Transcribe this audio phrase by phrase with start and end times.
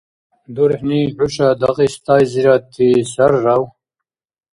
[0.55, 3.63] ДурхӀни, хӀуша Дагъистайзирадти саррав?